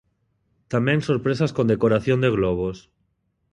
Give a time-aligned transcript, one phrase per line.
[0.73, 2.77] Tamén sorpresas con decoración de globos.